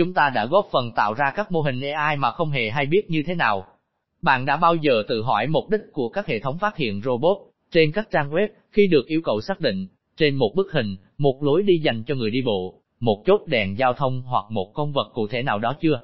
[0.00, 2.86] chúng ta đã góp phần tạo ra các mô hình AI mà không hề hay
[2.86, 3.66] biết như thế nào.
[4.22, 7.38] Bạn đã bao giờ tự hỏi mục đích của các hệ thống phát hiện robot
[7.70, 9.86] trên các trang web khi được yêu cầu xác định
[10.16, 13.78] trên một bức hình, một lối đi dành cho người đi bộ, một chốt đèn
[13.78, 16.00] giao thông hoặc một con vật cụ thể nào đó chưa?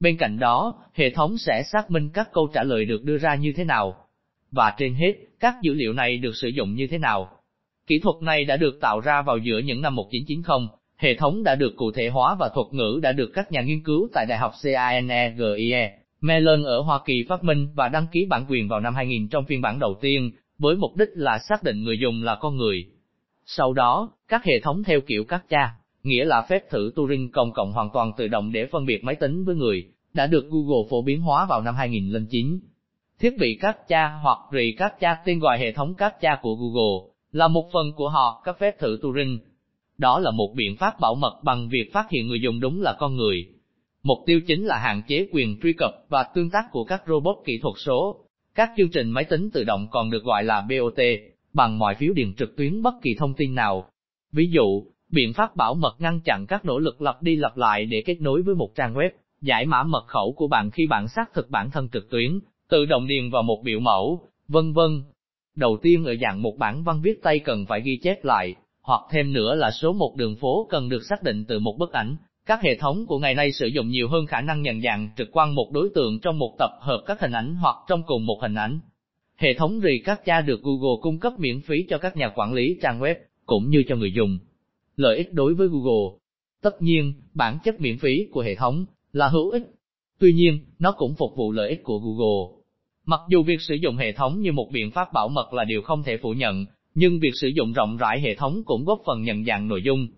[0.00, 3.34] Bên cạnh đó, hệ thống sẽ xác minh các câu trả lời được đưa ra
[3.34, 3.96] như thế nào.
[4.50, 7.30] Và trên hết, các dữ liệu này được sử dụng như thế nào.
[7.86, 10.68] Kỹ thuật này đã được tạo ra vào giữa những năm 1990,
[11.02, 13.82] hệ thống đã được cụ thể hóa và thuật ngữ đã được các nhà nghiên
[13.84, 18.46] cứu tại Đại học CANEGIE, Mellon ở Hoa Kỳ phát minh và đăng ký bản
[18.48, 21.84] quyền vào năm 2000 trong phiên bản đầu tiên, với mục đích là xác định
[21.84, 22.86] người dùng là con người.
[23.46, 27.52] Sau đó, các hệ thống theo kiểu các cha, nghĩa là phép thử Turing công
[27.52, 30.88] cộng hoàn toàn tự động để phân biệt máy tính với người, đã được Google
[30.90, 32.60] phổ biến hóa vào năm 2009.
[33.20, 36.54] Thiết bị các cha hoặc rì các cha tên gọi hệ thống các cha của
[36.54, 39.38] Google, là một phần của họ các phép thử Turing.
[40.02, 42.96] Đó là một biện pháp bảo mật bằng việc phát hiện người dùng đúng là
[42.98, 43.46] con người.
[44.02, 47.36] Mục tiêu chính là hạn chế quyền truy cập và tương tác của các robot
[47.44, 48.16] kỹ thuật số.
[48.54, 51.00] Các chương trình máy tính tự động còn được gọi là BOT,
[51.52, 53.88] bằng mọi phiếu điền trực tuyến bất kỳ thông tin nào.
[54.32, 57.86] Ví dụ, biện pháp bảo mật ngăn chặn các nỗ lực lặp đi lặp lại
[57.86, 61.08] để kết nối với một trang web, giải mã mật khẩu của bạn khi bạn
[61.08, 65.02] xác thực bản thân trực tuyến, tự động điền vào một biểu mẫu, vân vân.
[65.56, 69.00] Đầu tiên ở dạng một bản văn viết tay cần phải ghi chép lại, hoặc
[69.10, 72.16] thêm nữa là số một đường phố cần được xác định từ một bức ảnh.
[72.46, 75.28] Các hệ thống của ngày nay sử dụng nhiều hơn khả năng nhận dạng trực
[75.32, 78.38] quan một đối tượng trong một tập hợp các hình ảnh hoặc trong cùng một
[78.42, 78.80] hình ảnh.
[79.36, 83.00] Hệ thống Recaptcha được Google cung cấp miễn phí cho các nhà quản lý trang
[83.00, 83.14] web,
[83.46, 84.38] cũng như cho người dùng.
[84.96, 86.18] Lợi ích đối với Google
[86.62, 89.62] Tất nhiên, bản chất miễn phí của hệ thống là hữu ích.
[90.18, 92.62] Tuy nhiên, nó cũng phục vụ lợi ích của Google.
[93.06, 95.82] Mặc dù việc sử dụng hệ thống như một biện pháp bảo mật là điều
[95.82, 99.22] không thể phủ nhận, nhưng việc sử dụng rộng rãi hệ thống cũng góp phần
[99.22, 100.08] nhận dạng nội dung.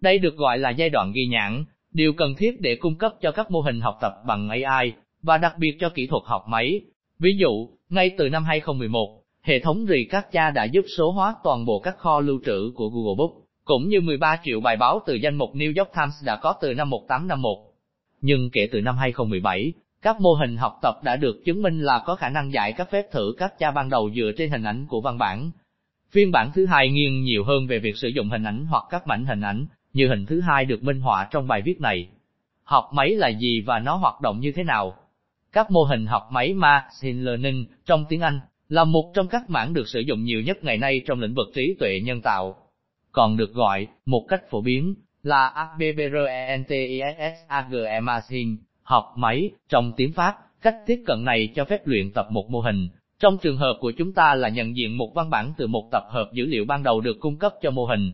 [0.00, 3.30] Đây được gọi là giai đoạn ghi nhãn, điều cần thiết để cung cấp cho
[3.30, 6.80] các mô hình học tập bằng AI, và đặc biệt cho kỹ thuật học máy.
[7.18, 11.80] Ví dụ, ngay từ năm 2011, hệ thống Recaptcha đã giúp số hóa toàn bộ
[11.80, 13.30] các kho lưu trữ của Google Book,
[13.64, 16.74] cũng như 13 triệu bài báo từ danh mục New York Times đã có từ
[16.74, 17.58] năm 1851.
[18.20, 19.72] Nhưng kể từ năm 2017,
[20.02, 22.90] các mô hình học tập đã được chứng minh là có khả năng giải các
[22.90, 25.50] phép thử các cha ban đầu dựa trên hình ảnh của văn bản.
[26.10, 29.06] Phiên bản thứ hai nghiêng nhiều hơn về việc sử dụng hình ảnh hoặc các
[29.06, 32.08] mảnh hình ảnh, như hình thứ hai được minh họa trong bài viết này.
[32.62, 34.94] Học máy là gì và nó hoạt động như thế nào?
[35.52, 39.74] Các mô hình học máy Machine Learning trong tiếng Anh là một trong các mảng
[39.74, 42.56] được sử dụng nhiều nhất ngày nay trong lĩnh vực trí tuệ nhân tạo.
[43.12, 46.40] Còn được gọi, một cách phổ biến, là ABBRENTISSAGE
[48.00, 52.50] Machine, học máy, trong tiếng Pháp, cách tiếp cận này cho phép luyện tập một
[52.50, 52.88] mô hình.
[53.20, 56.02] Trong trường hợp của chúng ta là nhận diện một văn bản từ một tập
[56.10, 58.12] hợp dữ liệu ban đầu được cung cấp cho mô hình.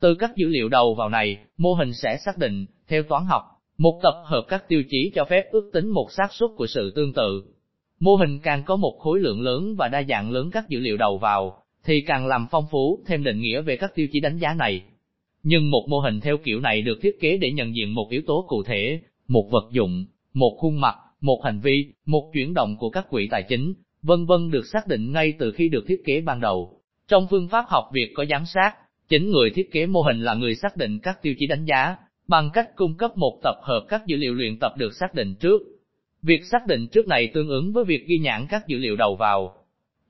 [0.00, 3.42] Từ các dữ liệu đầu vào này, mô hình sẽ xác định, theo toán học,
[3.78, 6.92] một tập hợp các tiêu chí cho phép ước tính một xác suất của sự
[6.96, 7.44] tương tự.
[8.00, 10.96] Mô hình càng có một khối lượng lớn và đa dạng lớn các dữ liệu
[10.96, 14.38] đầu vào, thì càng làm phong phú thêm định nghĩa về các tiêu chí đánh
[14.38, 14.82] giá này.
[15.42, 18.22] Nhưng một mô hình theo kiểu này được thiết kế để nhận diện một yếu
[18.26, 22.76] tố cụ thể, một vật dụng, một khuôn mặt, một hành vi, một chuyển động
[22.78, 26.02] của các quỹ tài chính, vân vân được xác định ngay từ khi được thiết
[26.04, 26.80] kế ban đầu.
[27.08, 28.72] Trong phương pháp học việc có giám sát,
[29.08, 31.96] chính người thiết kế mô hình là người xác định các tiêu chí đánh giá,
[32.28, 35.34] bằng cách cung cấp một tập hợp các dữ liệu luyện tập được xác định
[35.34, 35.62] trước.
[36.22, 39.16] Việc xác định trước này tương ứng với việc ghi nhãn các dữ liệu đầu
[39.16, 39.54] vào.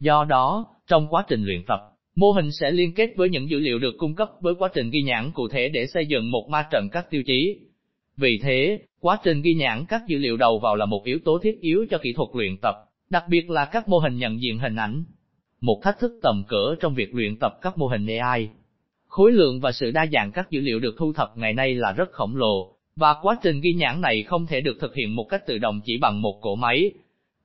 [0.01, 1.81] Do đó, trong quá trình luyện tập,
[2.17, 4.91] mô hình sẽ liên kết với những dữ liệu được cung cấp với quá trình
[4.91, 7.59] ghi nhãn cụ thể để xây dựng một ma trận các tiêu chí.
[8.17, 11.39] Vì thế, quá trình ghi nhãn các dữ liệu đầu vào là một yếu tố
[11.39, 12.75] thiết yếu cho kỹ thuật luyện tập,
[13.11, 15.05] đặc biệt là các mô hình nhận diện hình ảnh.
[15.61, 18.49] Một thách thức tầm cỡ trong việc luyện tập các mô hình AI
[19.15, 21.93] Khối lượng và sự đa dạng các dữ liệu được thu thập ngày nay là
[21.93, 25.25] rất khổng lồ, và quá trình ghi nhãn này không thể được thực hiện một
[25.25, 26.93] cách tự động chỉ bằng một cỗ máy.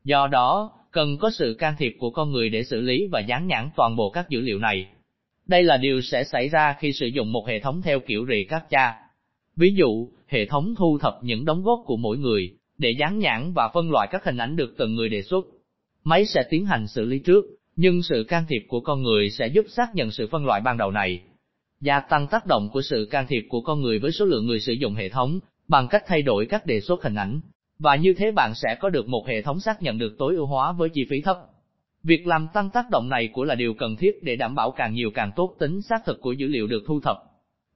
[0.03, 3.47] Do đó, cần có sự can thiệp của con người để xử lý và dán
[3.47, 4.87] nhãn toàn bộ các dữ liệu này.
[5.47, 8.43] Đây là điều sẽ xảy ra khi sử dụng một hệ thống theo kiểu rì
[8.43, 8.93] các cha.
[9.55, 13.53] Ví dụ, hệ thống thu thập những đóng góp của mỗi người, để dán nhãn
[13.53, 15.45] và phân loại các hình ảnh được từng người đề xuất.
[16.03, 17.45] Máy sẽ tiến hành xử lý trước,
[17.75, 20.77] nhưng sự can thiệp của con người sẽ giúp xác nhận sự phân loại ban
[20.77, 21.21] đầu này
[21.81, 24.59] gia tăng tác động của sự can thiệp của con người với số lượng người
[24.59, 27.39] sử dụng hệ thống, bằng cách thay đổi các đề xuất hình ảnh.
[27.79, 30.45] Và như thế bạn sẽ có được một hệ thống xác nhận được tối ưu
[30.45, 31.37] hóa với chi phí thấp.
[32.03, 34.93] Việc làm tăng tác động này của là điều cần thiết để đảm bảo càng
[34.93, 37.17] nhiều càng tốt tính xác thực của dữ liệu được thu thập.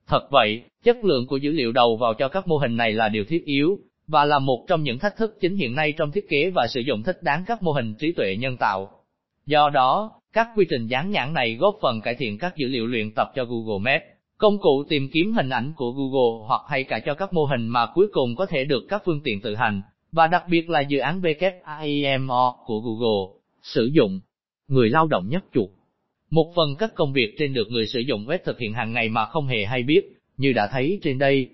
[0.07, 3.09] Thật vậy, chất lượng của dữ liệu đầu vào cho các mô hình này là
[3.09, 6.29] điều thiết yếu, và là một trong những thách thức chính hiện nay trong thiết
[6.29, 8.91] kế và sử dụng thích đáng các mô hình trí tuệ nhân tạo.
[9.45, 12.87] Do đó, các quy trình dán nhãn này góp phần cải thiện các dữ liệu
[12.87, 14.03] luyện tập cho Google Maps,
[14.37, 17.67] công cụ tìm kiếm hình ảnh của Google hoặc hay cả cho các mô hình
[17.67, 20.81] mà cuối cùng có thể được các phương tiện tự hành, và đặc biệt là
[20.81, 24.19] dự án WIMO của Google, sử dụng
[24.67, 25.69] người lao động nhất chuột.
[26.29, 29.09] Một phần các công việc trên được người sử dụng web thực hiện hàng ngày
[29.09, 30.01] mà không hề hay biết,
[30.37, 31.49] như đã thấy trên đây.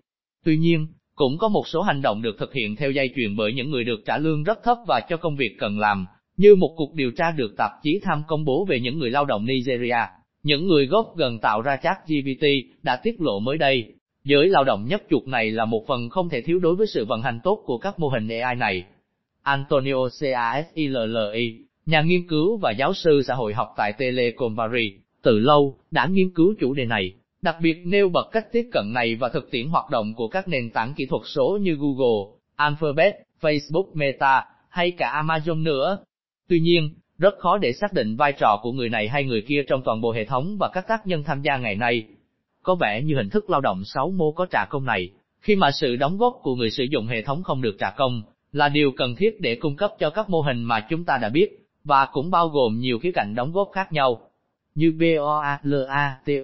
[0.45, 0.87] Tuy nhiên,
[1.19, 3.83] cũng có một số hành động được thực hiện theo dây chuyền bởi những người
[3.83, 6.05] được trả lương rất thấp và cho công việc cần làm,
[6.37, 9.25] như một cuộc điều tra được tạp chí Tham công bố về những người lao
[9.25, 9.97] động Nigeria,
[10.43, 12.45] những người gốc gần tạo ra chat GPT,
[12.83, 13.93] đã tiết lộ mới đây.
[14.23, 17.05] Giới lao động nhất chuột này là một phần không thể thiếu đối với sự
[17.05, 18.83] vận hành tốt của các mô hình AI này.
[19.43, 24.93] Antonio Casilli, nhà nghiên cứu và giáo sư xã hội học tại Telecom Paris,
[25.23, 28.93] từ lâu, đã nghiên cứu chủ đề này, đặc biệt nêu bật cách tiếp cận
[28.93, 32.37] này và thực tiễn hoạt động của các nền tảng kỹ thuật số như Google,
[32.55, 35.97] Alphabet, Facebook Meta, hay cả Amazon nữa.
[36.47, 39.63] Tuy nhiên, rất khó để xác định vai trò của người này hay người kia
[39.67, 42.03] trong toàn bộ hệ thống và các tác nhân tham gia ngày nay.
[42.63, 45.09] Có vẻ như hình thức lao động sáu mô có trả công này,
[45.39, 48.23] khi mà sự đóng góp của người sử dụng hệ thống không được trả công,
[48.51, 51.29] là điều cần thiết để cung cấp cho các mô hình mà chúng ta đã
[51.29, 51.49] biết,
[51.83, 54.28] và cũng bao gồm nhiều khía cạnh đóng góp khác nhau,
[54.75, 56.39] như BOALATUBARO.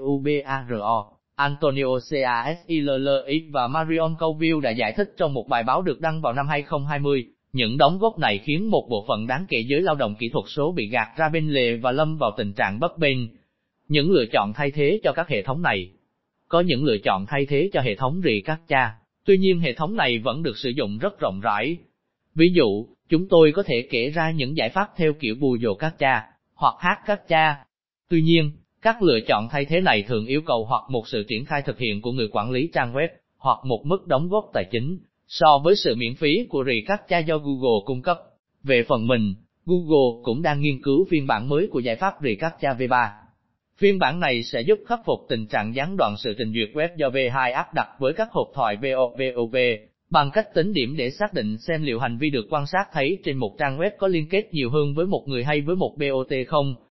[1.36, 6.34] Antonio CASILLX và Marion Colville đã giải thích trong một bài báo được đăng vào
[6.34, 7.26] năm 2020.
[7.54, 10.46] Những đóng góp này khiến một bộ phận đáng kể giới lao động kỹ thuật
[10.48, 13.30] số bị gạt ra bên lề và lâm vào tình trạng bất bình.
[13.88, 15.92] Những lựa chọn thay thế cho các hệ thống này.
[16.48, 18.94] Có những lựa chọn thay thế cho hệ thống rì các cha,
[19.26, 21.78] tuy nhiên hệ thống này vẫn được sử dụng rất rộng rãi.
[22.36, 25.74] Ví dụ, chúng tôi có thể kể ra những giải pháp theo kiểu bù dồ
[25.74, 26.24] các cha,
[26.54, 27.65] hoặc hát các cha.
[28.10, 31.46] Tuy nhiên, các lựa chọn thay thế này thường yêu cầu hoặc một sự triển
[31.46, 33.08] khai thực hiện của người quản lý trang web,
[33.38, 37.08] hoặc một mức đóng góp tài chính, so với sự miễn phí của rì các
[37.08, 38.20] cha do Google cung cấp.
[38.64, 39.34] Về phần mình,
[39.66, 43.10] Google cũng đang nghiên cứu phiên bản mới của giải pháp rì các cha V3.
[43.78, 46.90] Phiên bản này sẽ giúp khắc phục tình trạng gián đoạn sự trình duyệt web
[46.98, 49.56] do V2 áp đặt với các hộp thoại VOVOV,
[50.10, 53.18] bằng cách tính điểm để xác định xem liệu hành vi được quan sát thấy
[53.24, 55.96] trên một trang web có liên kết nhiều hơn với một người hay với một
[55.98, 56.76] BOT không.